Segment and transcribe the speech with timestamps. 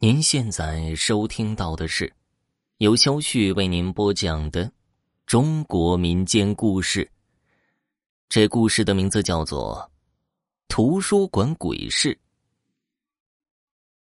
[0.00, 2.12] 您现在收听到的是
[2.76, 4.70] 由肖旭为您播讲的
[5.26, 7.10] 中国民间故事。
[8.28, 9.76] 这故事的名字叫做
[10.68, 12.14] 《图书馆鬼事》。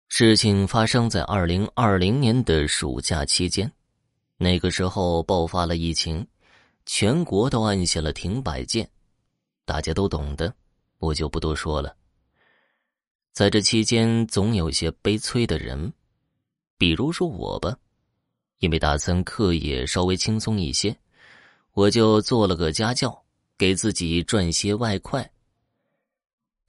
[0.09, 3.71] 事情发生在二零二零年的暑假期间，
[4.35, 6.27] 那个时候爆发了疫情，
[6.85, 8.85] 全国都按下了停摆键，
[9.63, 10.53] 大家都懂的，
[10.97, 11.95] 我就不多说了。
[13.35, 15.91] 在这期间，总有些悲催的人，
[16.77, 17.77] 比如说我吧，
[18.59, 20.97] 因为打算课业稍微轻松一些，
[21.73, 23.25] 我就做了个家教，
[23.57, 25.29] 给自己赚些外快。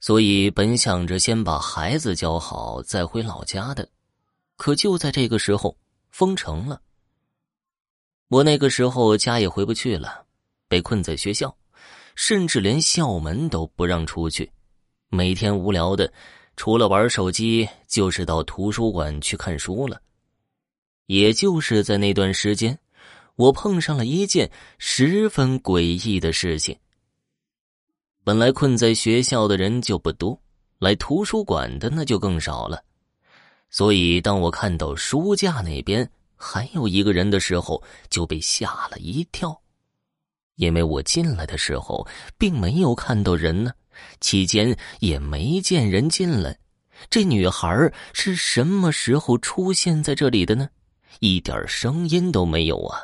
[0.01, 3.87] 所以本想着先把孩子教好再回老家的，
[4.57, 5.73] 可就在这个时候
[6.09, 6.81] 封城了。
[8.27, 10.25] 我那个时候家也回不去了，
[10.67, 11.57] 被困在学校，
[12.15, 14.51] 甚至连校门都不让出去，
[15.07, 16.11] 每天无聊的。
[16.57, 20.01] 除了玩手机，就是到图书馆去看书了。
[21.05, 22.77] 也就是在那段时间，
[23.35, 26.75] 我碰上了一件十分诡异的事情。
[28.23, 30.37] 本来困在学校的人就不多，
[30.79, 32.83] 来图书馆的那就更少了。
[33.69, 39.61] 所以，当我看到书架那边还有一个人的时候，就被吓了一跳，
[40.55, 43.71] 因为我进来的时候并没有看到人呢。
[44.19, 46.57] 期间也没见人进来，
[47.09, 50.69] 这女孩是什么时候出现在这里的呢？
[51.19, 53.01] 一点声音都没有啊！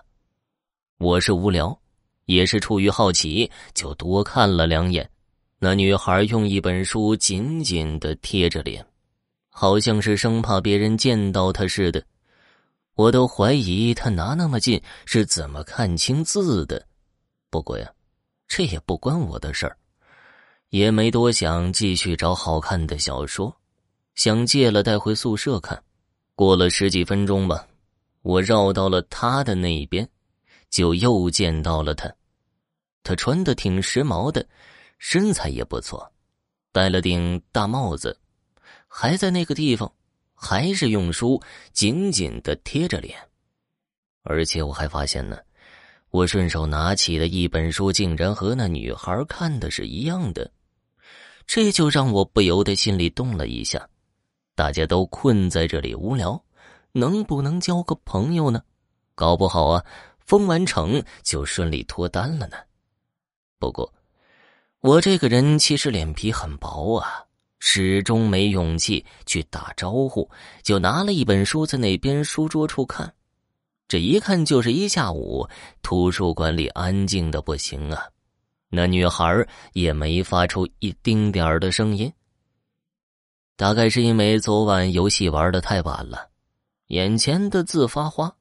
[0.99, 1.79] 我是无聊，
[2.25, 5.09] 也是出于好奇，就多看了两眼。
[5.57, 8.85] 那女孩用一本书紧紧的贴着脸，
[9.49, 12.03] 好像是生怕别人见到她似的。
[12.95, 16.85] 我都怀疑她拿那么近是怎么看清字的。
[17.49, 17.91] 不过呀，
[18.47, 19.75] 这也不关我的事儿。
[20.73, 23.55] 也没多想，继续找好看的小说，
[24.15, 25.79] 想借了带回宿舍看。
[26.33, 27.67] 过了十几分钟吧，
[28.23, 30.09] 我绕到了他的那边，
[30.71, 32.11] 就又见到了他。
[33.03, 34.43] 他穿的挺时髦的，
[34.97, 36.11] 身材也不错，
[36.71, 38.17] 戴了顶大帽子，
[38.87, 39.93] 还在那个地方，
[40.33, 41.39] 还是用书
[41.71, 43.15] 紧紧的贴着脸。
[44.23, 45.37] 而且我还发现呢，
[46.09, 50.49] 我顺手拿起的一本书，竟然和那女孩看的是一样的。
[51.45, 53.87] 这就让我不由得心里动了一下，
[54.55, 56.43] 大家都困在这里无聊，
[56.91, 58.61] 能不能交个朋友呢？
[59.15, 59.85] 搞不好啊，
[60.25, 62.57] 封完城就顺利脱单了呢。
[63.59, 63.93] 不过，
[64.79, 67.23] 我这个人其实脸皮很薄啊，
[67.59, 70.29] 始终没勇气去打招呼，
[70.63, 73.13] 就拿了一本书在那边书桌处看。
[73.87, 75.47] 这一看就是一下午，
[75.83, 78.03] 图书馆里安静的不行啊。
[78.75, 82.11] 那女孩也没发出一丁点儿的声音。
[83.55, 86.27] 大概是因为昨晚游戏玩的太晚了，
[86.87, 88.35] 眼前的字发花。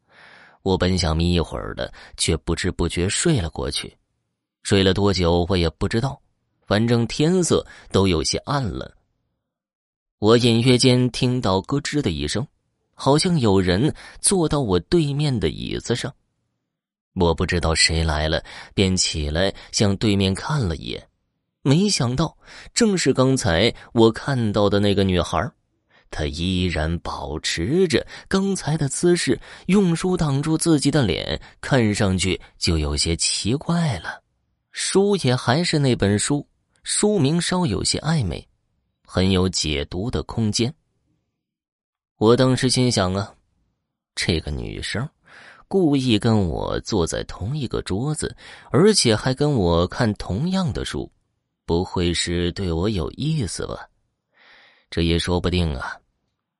[0.62, 3.94] 我本想眯一会儿的，却不知不觉睡了过去。
[4.62, 6.18] 睡了多久我也不知道，
[6.66, 8.90] 反正天色都有些暗了。
[10.18, 12.46] 我隐约间听到咯吱的一声，
[12.94, 16.10] 好像有人坐到我对面的椅子上。
[17.14, 18.42] 我不知道谁来了，
[18.74, 21.08] 便起来向对面看了一眼，
[21.62, 22.36] 没想到
[22.72, 25.50] 正是刚才我看到的那个女孩，
[26.10, 34.22] 她依然保持着刚才的姿势，用书挡住自己的脸，看上去就有些奇怪了。
[34.70, 36.46] 书也还是那本书，
[36.82, 38.48] 书名稍有些暧昧，
[39.06, 40.74] 很有解读的空间。
[42.16, 43.34] 我当时心想啊，
[44.14, 45.06] 这个女生。
[45.72, 48.36] 故意跟我坐在同一个桌子，
[48.70, 51.10] 而且还跟我看同样的书，
[51.64, 53.88] 不会是对我有意思吧？
[54.90, 55.96] 这也说不定啊！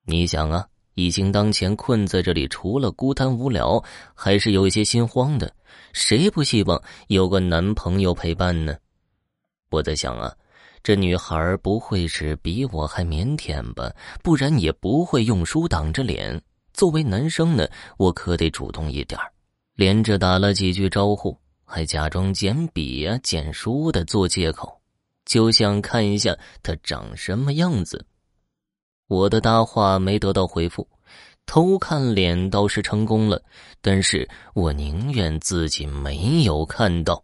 [0.03, 0.65] 你想啊，
[0.95, 3.79] 已经当前困在这里，除了孤单无聊，
[4.15, 5.53] 还是有些心慌的。
[5.91, 8.75] 谁不希望有个男朋友陪伴呢？
[9.69, 10.33] 我在想啊，
[10.81, 13.93] 这女孩不会是比我还腼腆吧？
[14.23, 16.41] 不然也不会用书挡着脸。
[16.73, 17.67] 作为男生呢，
[17.97, 19.19] 我可得主动一点
[19.75, 24.81] 连着打了几句招呼，还假装捡笔呀、捡书的做借口，
[25.25, 28.05] 就想看一下他长什么样子。
[29.07, 30.87] 我的搭话没得到回复，
[31.45, 33.41] 偷看脸倒是成功了，
[33.81, 37.23] 但是我宁愿自己没有看到，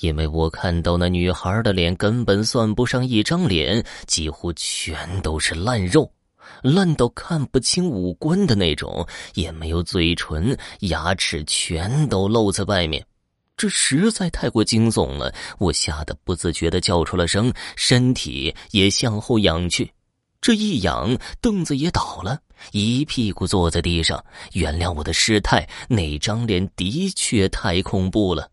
[0.00, 6.10] 因为我看到那女孩的脸根本算不上一张脸，几乎全都是烂肉。
[6.62, 13.04] 烂到看不清五官的那种，也没有嘴唇，牙齿全都露在外面，
[13.56, 15.34] 这实在太过惊悚了。
[15.58, 19.92] 我吓得不自觉的叫出了声，身体也向后仰去。
[20.40, 22.40] 这一仰，凳子也倒了，
[22.72, 24.24] 一屁股坐在地上。
[24.52, 28.48] 原谅我的失态，那张脸的确太恐怖了。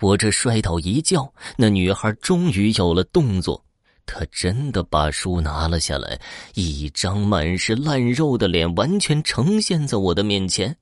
[0.00, 3.63] 我这摔倒一叫，那女孩终于有了动作。
[4.06, 6.20] 他真的把书拿了下来，
[6.54, 10.76] 一张满是烂肉的脸完全呈现在我的面前。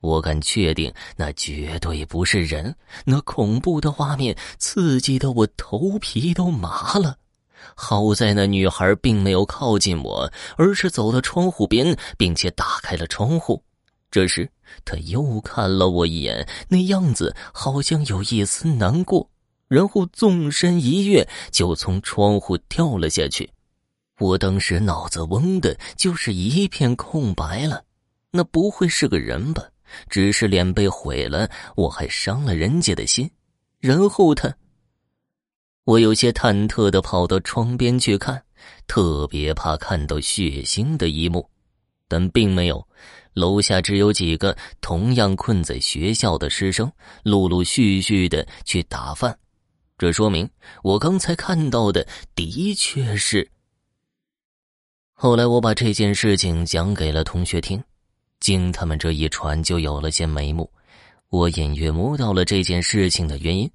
[0.00, 2.74] 我敢确定，那绝对不是人。
[3.04, 7.16] 那恐怖的画面刺激的我头皮都麻了。
[7.74, 13.62] 好在那女孩并没有靠近我，而是走到窗户边，并且打开了窗户。
[14.10, 14.50] 这时，
[14.84, 19.29] 她又看了我一眼，那样子好像有一丝难过，
[19.70, 23.48] 然后纵身一跃，就从窗户跳了下去。
[24.18, 27.84] 我当时脑子嗡的，就是一片空白了。
[28.32, 29.62] 那不会是个人吧？
[30.08, 33.30] 只是脸被毁了，我还伤了人家的心。
[33.78, 34.52] 然后他，
[35.84, 38.42] 我有些忐忑的跑到窗边去看，
[38.88, 41.48] 特别怕看到血腥的一幕，
[42.08, 42.84] 但并没有。
[43.34, 46.90] 楼下只有几个同样困在学校的师生，
[47.22, 49.38] 陆陆续续的去打饭。
[50.00, 50.48] 这说明
[50.82, 53.46] 我刚才看到的的确是。
[55.12, 57.78] 后来我把这件事情讲给了同学听。
[58.40, 60.72] 经他们这一传，就有了些眉目。
[61.28, 63.70] 我隐约摸到了这件事情的原因，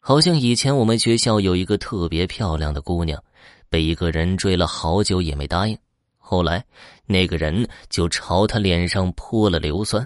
[0.00, 3.22] 好像以前我们学校有一个特别漂亮的姑娘，
[3.68, 5.78] 被一个人追了好久也没答应。
[6.18, 6.64] 后来
[7.04, 10.04] 那个人就朝她脸上泼了硫酸。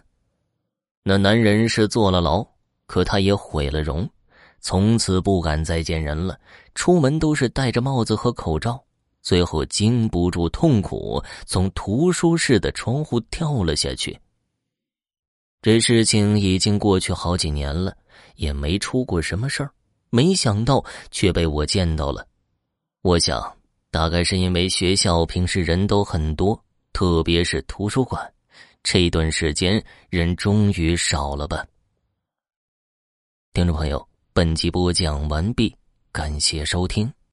[1.03, 2.47] 那男人是坐了牢，
[2.85, 4.07] 可他也毁了容，
[4.61, 6.39] 从此不敢再见人了，
[6.75, 8.83] 出门都是戴着帽子和口罩。
[9.23, 14.19] 最后经不住痛苦，从图书室的窗户跳了下去。
[15.61, 17.95] 这事情已经过去好几年了，
[18.37, 19.71] 也没出过什么事儿，
[20.09, 22.27] 没想到却被我见到了。
[23.03, 23.55] 我想，
[23.91, 26.59] 大概是因为学校平时人都很多，
[26.95, 28.33] 特别是图书馆，
[28.83, 31.67] 这段时间人终于少了吧。
[33.53, 34.09] 听众朋友，
[34.41, 35.77] 本集播讲完毕，
[36.13, 37.13] 感谢收听。